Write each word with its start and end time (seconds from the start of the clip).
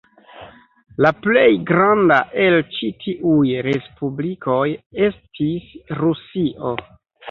La 1.05 1.11
plej 1.25 1.43
granda 1.73 2.17
el 2.47 2.59
ĉi 2.79 2.91
tiuj 3.05 3.45
respublikoj 3.71 4.67
estis 5.11 5.73
Rusio. 6.05 6.79